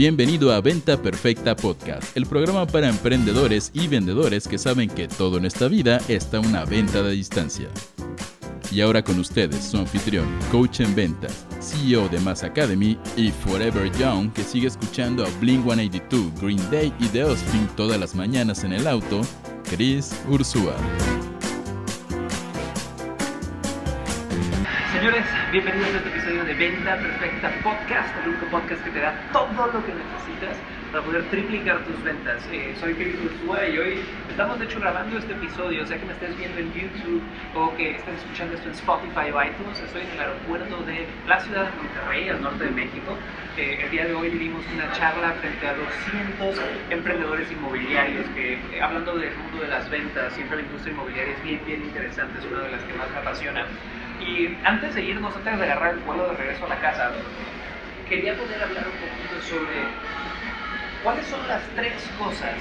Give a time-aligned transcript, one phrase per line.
[0.00, 5.36] Bienvenido a Venta Perfecta Podcast, el programa para emprendedores y vendedores que saben que todo
[5.36, 7.68] en esta vida está una venta de distancia.
[8.72, 13.92] Y ahora con ustedes, su anfitrión, coach en ventas, CEO de Mass Academy y Forever
[13.98, 18.64] Young, que sigue escuchando a Blink 182, Green Day y The Offspring todas las mañanas
[18.64, 19.20] en el auto,
[19.68, 20.76] Chris Ursúa.
[25.50, 29.66] Bienvenidos a este episodio de Venta Perfecta Podcast, el único podcast que te da todo
[29.66, 30.56] lo que necesitas
[30.92, 32.40] para poder triplicar tus ventas.
[32.52, 33.98] Eh, soy Chris Ursúa y hoy
[34.30, 37.22] estamos de hecho grabando este episodio, o sea que me estés viendo en YouTube
[37.56, 39.80] o que estés escuchando esto en Spotify o iTunes.
[39.80, 43.18] Estoy en el aeropuerto de la ciudad de Monterrey, al norte de México.
[43.56, 48.80] Eh, el día de hoy dimos una charla frente a 200 emprendedores inmobiliarios que, eh,
[48.80, 52.46] hablando del mundo de las ventas, siempre la industria inmobiliaria es bien, bien interesante, es
[52.46, 53.66] una de las que más me apasiona.
[54.20, 57.10] Y antes de irnos, antes de agarrar el vuelo de regreso a la casa,
[58.08, 59.88] quería poder hablar un poquito sobre
[61.02, 62.54] cuáles son las tres cosas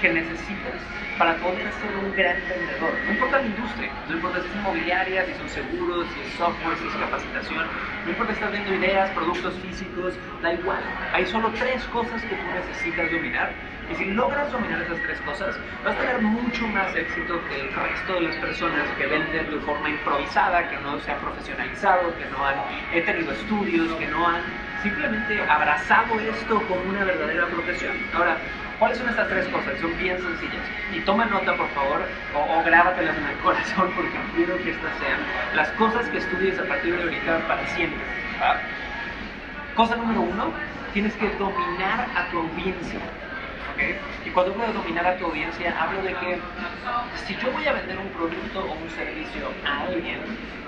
[0.00, 0.74] que necesitas
[1.18, 2.92] para poder ser un gran vendedor.
[3.06, 6.76] No importa la industria, no importa si es inmobiliaria, si son seguros, si es software,
[6.78, 7.64] si es capacitación,
[8.04, 10.80] no importa si estás viendo ideas, productos físicos, da igual.
[11.12, 13.52] Hay solo tres cosas que tú necesitas dominar
[13.90, 17.72] y si logras dominar esas tres cosas, vas a tener mucho más éxito que el
[17.74, 22.24] resto de las personas que venden de forma improvisada, que no se han profesionalizado, que
[22.26, 22.56] no han
[23.04, 24.42] tenido estudios, que no han
[24.82, 27.96] simplemente abrazado esto como una verdadera profesión.
[28.14, 28.36] Ahora,
[28.78, 29.78] ¿cuáles son estas tres cosas?
[29.80, 30.62] Son bien sencillas.
[30.94, 32.00] Y toma nota, por favor,
[32.34, 35.18] o, o grábatelas en el corazón, porque quiero que estas sean
[35.54, 38.00] las cosas que estudies a partir de ahorita para siempre.
[38.40, 38.56] ¿va?
[39.74, 40.52] Cosa número uno,
[40.92, 43.00] tienes que dominar a tu audiencia.
[44.34, 46.38] Cuando hablo de dominar a tu audiencia, hablo de que
[47.26, 50.20] si yo voy a vender un producto o un servicio a alguien,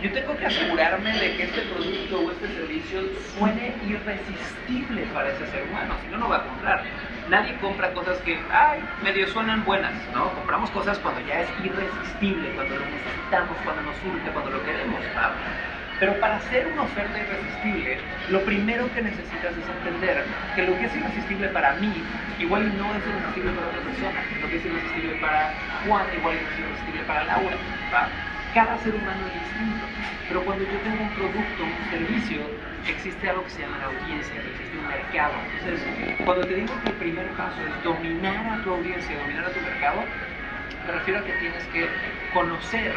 [0.00, 3.00] yo tengo que asegurarme de que este producto o este servicio
[3.36, 6.84] suene irresistible para ese ser humano, si no, no va a comprar.
[7.28, 10.32] Nadie compra cosas que, ay, medio suenan buenas, ¿no?
[10.34, 15.00] Compramos cosas cuando ya es irresistible, cuando lo necesitamos, cuando nos surge, cuando lo queremos,
[15.16, 15.34] ¿va?
[15.98, 17.98] Pero para hacer una oferta irresistible,
[18.30, 21.92] lo primero que necesitas es entender que lo que es irresistible para mí,
[22.38, 24.20] igual no es irresistible para otra persona.
[24.40, 25.54] Lo que es irresistible para
[25.86, 27.56] Juan, igual no es irresistible para Laura.
[27.92, 28.08] ¿va?
[28.54, 29.84] Cada ser humano es distinto.
[30.28, 32.42] Pero cuando yo tengo un producto, un servicio,
[32.86, 35.34] existe algo que se llama la audiencia, que existe un mercado.
[35.58, 35.80] Entonces,
[36.24, 39.60] cuando te digo que el primer paso es dominar a tu audiencia, dominar a tu
[39.60, 40.04] mercado,
[40.88, 41.86] me refiero a que tienes que
[42.32, 42.92] conocer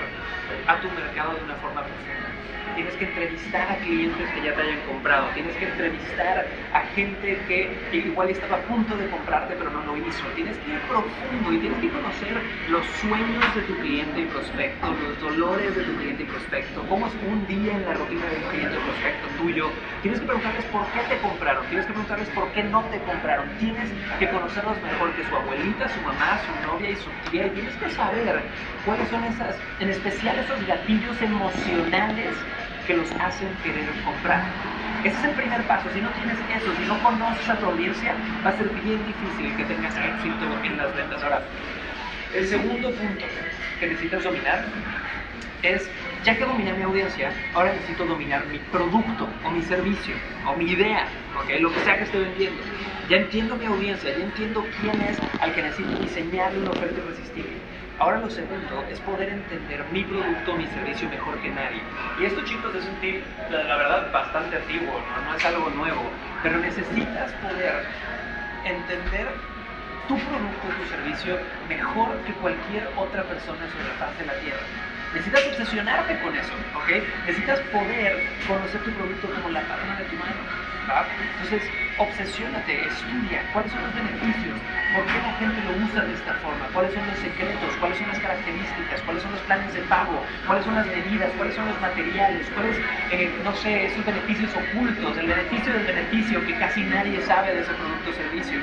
[0.68, 2.32] a tu mercado de una forma profunda.
[2.76, 5.28] Tienes que entrevistar a clientes que ya te hayan comprado.
[5.34, 9.98] Tienes que entrevistar a gente que igual estaba a punto de comprarte pero no lo
[10.08, 10.24] hizo.
[10.36, 12.38] Tienes que ir profundo y tienes que conocer
[12.70, 17.08] los sueños de tu cliente y prospecto, los dolores de tu cliente y prospecto, cómo
[17.08, 19.70] es un día en la rutina de un cliente y prospecto tuyo.
[20.02, 21.68] Tienes que preguntarles por qué te compraron.
[21.68, 23.50] Tienes que preguntarles por qué no te compraron.
[23.60, 27.48] Tienes que conocerlos mejor que su abuelita, su mamá, su novia y su tía.
[27.48, 28.42] Y tienes que saber
[28.86, 32.36] cuáles son esas, en especial esos gatillos emocionales
[32.86, 34.44] que los hacen querer comprar.
[35.04, 35.90] Ese es el primer paso.
[35.94, 38.14] Si no tienes eso, si no conoces a tu audiencia,
[38.46, 41.24] va a ser bien difícil que tengas éxito en las ventas.
[41.24, 41.42] Ahora,
[42.36, 43.26] el segundo punto
[43.80, 44.64] que necesitas dominar
[45.64, 45.90] es,
[46.24, 50.16] ya que dominé mi audiencia, ahora necesito dominar mi producto o mi servicio
[50.48, 51.08] o mi idea,
[51.40, 51.60] ¿ok?
[51.60, 52.62] Lo que sea que esté vendiendo.
[53.10, 57.71] Ya entiendo mi audiencia, ya entiendo quién es al que necesito diseñarle una oferta irresistible.
[58.02, 61.84] Ahora lo segundo es poder entender mi producto, mi servicio mejor que nadie.
[62.20, 65.36] Y esto chicos es un tip, la, la verdad, bastante antiguo, ¿no?
[65.36, 66.02] es algo nuevo,
[66.42, 67.86] pero necesitas poder
[68.66, 69.28] entender
[70.10, 71.38] tu producto, tu servicio
[71.70, 74.66] mejor que cualquier otra persona sobre la faz de la tierra.
[75.14, 76.90] Necesitas obsesionarte con eso, ¿ok?
[77.28, 80.71] Necesitas poder conocer tu producto como la palma de tu mano.
[80.82, 81.62] Entonces,
[81.98, 84.58] obsesiónate, estudia cuáles son los beneficios,
[84.94, 88.08] por qué la gente lo usa de esta forma, cuáles son los secretos, cuáles son
[88.08, 91.80] las características, cuáles son los planes de pago, cuáles son las medidas, cuáles son los
[91.80, 92.76] materiales, cuáles,
[93.12, 97.62] eh, no sé, esos beneficios ocultos, el beneficio del beneficio que casi nadie sabe de
[97.62, 98.60] ese producto o servicio.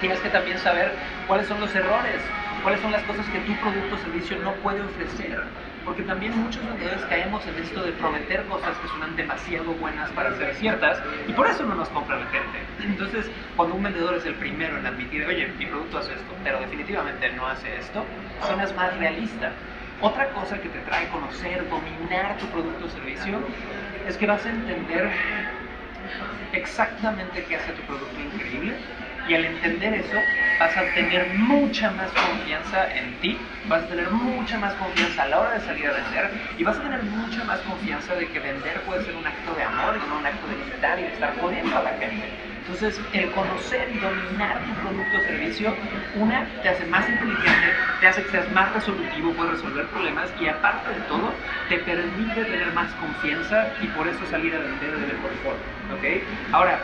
[0.00, 0.92] Tienes que también saber
[1.26, 2.20] cuáles son los errores,
[2.62, 5.38] cuáles son las cosas que tu producto o servicio no puede ofrecer.
[5.84, 10.34] Porque también muchos vendedores caemos en esto de prometer cosas que suenan demasiado buenas para
[10.36, 12.58] ser ciertas y por eso no nos compra la gente.
[12.80, 16.60] Entonces, cuando un vendedor es el primero en admitir, oye, mi producto hace esto, pero
[16.60, 18.04] definitivamente no hace esto,
[18.46, 19.52] suenas más realista.
[20.00, 23.38] Otra cosa que te trae conocer, dominar tu producto o servicio,
[24.06, 25.10] es que vas a entender
[26.52, 28.74] exactamente qué hace tu producto increíble
[29.28, 30.18] Y al entender eso,
[30.58, 33.36] vas a tener mucha más confianza en ti,
[33.68, 36.78] vas a tener mucha más confianza a la hora de salir a vender y vas
[36.78, 40.08] a tener mucha más confianza de que vender puede ser un acto de amor y
[40.08, 42.24] no un acto de quitar y de estar jodiendo a la gente.
[42.68, 45.74] Entonces, el conocer y dominar tu producto o servicio,
[46.16, 50.48] una, te hace más inteligente, te hace que seas más resolutivo, puedes resolver problemas y
[50.48, 51.32] aparte de todo,
[51.70, 55.96] te permite tener más confianza y por eso salir a vender de mejor forma.
[55.96, 56.22] ¿Ok?
[56.52, 56.78] Ahora,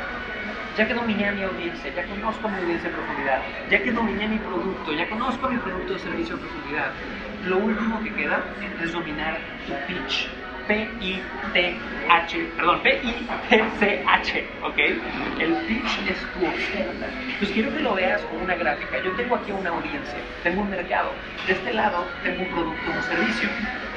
[0.76, 4.28] ya que dominé a mi audiencia, ya conozco mi audiencia en profundidad, ya que dominé
[4.28, 6.90] mi producto, ya conozco mi producto o servicio en profundidad,
[7.46, 8.44] lo último que queda
[8.82, 10.28] es dominar tu pitch.
[10.66, 14.78] P-I-T-H, perdón, P-I-T-C-H, ¿ok?
[15.38, 17.06] El pitch es tu oferta.
[17.38, 18.98] Pues quiero que lo veas con una gráfica.
[19.02, 21.10] Yo tengo aquí una audiencia, tengo un mercado.
[21.46, 23.50] De este lado tengo un producto o un servicio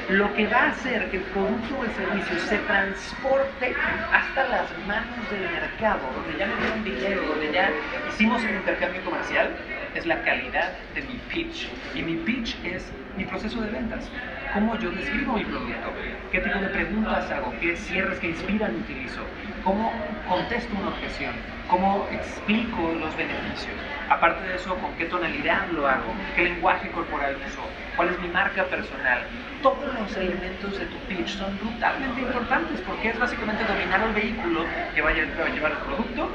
[0.08, 3.74] lo que va a hacer que el producto o el servicio se transporte
[4.10, 7.70] hasta las manos del mercado, donde ya me dieron dinero, donde ya
[8.08, 9.50] hicimos el intercambio comercial,
[9.94, 11.68] es la calidad de mi pitch.
[11.94, 14.08] Y mi pitch es mi proceso de ventas.
[14.54, 15.92] Cómo yo describo mi producto,
[16.32, 19.20] qué tipo de preguntas hago, qué cierres que inspiran utilizo,
[19.64, 19.92] cómo
[20.28, 21.34] contesto una objeción,
[21.68, 23.76] cómo explico los beneficios.
[24.10, 27.62] Aparte de eso, con qué tonalidad lo hago, qué lenguaje corporal uso,
[27.96, 29.20] cuál es mi marca personal.
[29.62, 34.64] Todos los elementos de tu pitch son brutalmente importantes porque es básicamente dominar el vehículo
[34.94, 36.30] que vaya a llevar el producto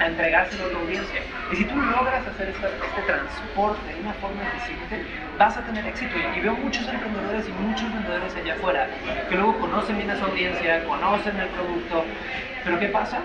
[0.00, 1.20] a entregárselo a tu audiencia.
[1.52, 5.04] Y si tú logras hacer este transporte de una forma eficiente,
[5.38, 6.14] vas a tener éxito.
[6.36, 8.88] Y veo muchos emprendedores y muchos vendedores allá afuera
[9.28, 12.04] que luego conocen bien a su audiencia, conocen el producto,
[12.64, 13.20] pero ¿qué pasa?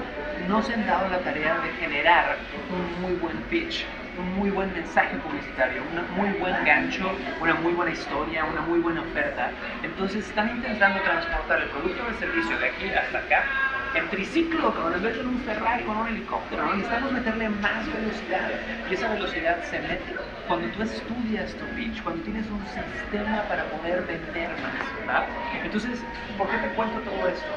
[0.48, 2.38] No se han dado la tarea de generar
[2.70, 3.86] un muy buen pitch,
[4.18, 8.80] un muy buen mensaje publicitario, un muy buen gancho, una muy buena historia, una muy
[8.80, 9.50] buena oferta.
[9.84, 14.74] Entonces están intentando transportar el producto o el servicio de aquí hasta acá en triciclo,
[14.74, 18.50] como en vez de un Ferrari con un helicóptero, necesitamos meterle más velocidad.
[18.90, 20.16] Y esa velocidad se mete
[20.48, 25.06] cuando tú estudias tu pitch, cuando tienes un sistema para poder vender más.
[25.06, 25.26] ¿verdad?
[25.64, 26.00] Entonces,
[26.38, 27.52] ¿por qué te cuento todo esto?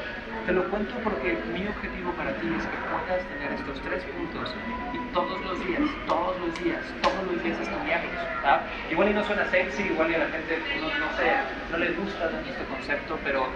[0.45, 4.53] Te lo cuento porque mi objetivo para ti es que puedas tener estos tres puntos
[4.93, 8.13] y todos los días, todos los días, todos los días estudiarlos.
[8.13, 8.61] ¿verdad?
[8.91, 11.31] Igual y no suena sexy, igual y a la gente no, no sé,
[11.71, 13.47] no les gusta tanto este concepto, pero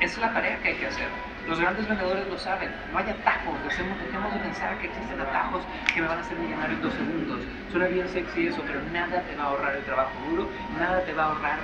[0.00, 1.33] es la tarea que hay que hacer.
[1.48, 5.62] Los grandes vendedores lo saben, no hay atajos, dejemos, dejemos de pensar que existen atajos
[5.94, 7.40] que me van a hacer millonario en dos segundos.
[7.70, 10.48] Suena bien sexy eso, pero nada te va a ahorrar el trabajo duro,
[10.78, 11.58] nada te va a ahorrar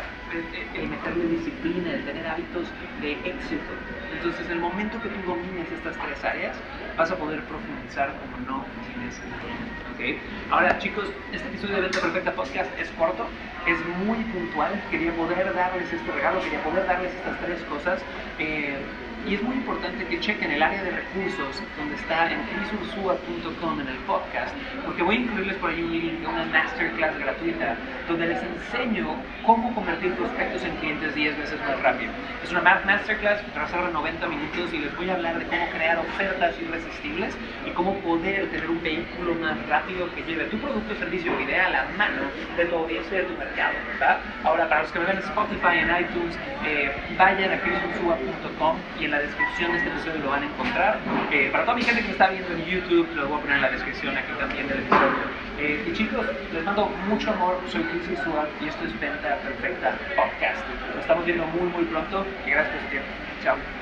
[0.75, 2.69] el, meterle disciplina, el tener hábitos
[3.01, 3.73] de éxito.
[4.13, 6.57] Entonces, en el momento que tú domines estas tres áreas,
[6.97, 9.21] vas a poder profundizar como no tienes
[9.95, 10.21] ¿okay?
[10.51, 13.27] Ahora, chicos, este episodio de Venta Perfecta Podcast es corto,
[13.67, 14.73] es muy puntual.
[14.91, 18.03] Quería poder darles este regalo, quería poder darles estas tres cosas.
[18.39, 18.79] Eh,
[19.27, 23.89] y es muy importante que chequen el área de recursos donde está en crisursua.com en
[23.89, 27.77] el podcast, porque voy a incluirles por ahí un link de una masterclass gratuita
[28.09, 32.13] donde les enseño cómo convertir prospectos en clientes 10 veces más rápido.
[32.43, 35.99] Es una masterclass que de 90 minutos y les voy a hablar de cómo crear
[35.99, 40.97] ofertas irresistibles y cómo poder tener un vehículo más rápido que lleve tu producto o
[40.97, 42.23] servicio idea a la mano
[42.57, 43.75] de tu audiencia de tu mercado.
[44.45, 49.05] Ahora, para los que me ven en Spotify, en iTunes, eh, vayan a crisursua.com y
[49.05, 50.99] en la descripción de este episodio lo van a encontrar.
[51.33, 53.57] Eh, para toda mi gente que me está viendo en YouTube, lo voy a poner
[53.57, 55.25] en la descripción aquí también del episodio.
[55.59, 57.61] Eh, y chicos, les mando mucho amor.
[57.69, 60.63] Soy Chris Isua y esto es Venta Perfecta Podcast.
[60.95, 63.09] Nos estamos viendo muy, muy pronto y gracias por su tiempo.
[63.43, 63.80] Chao.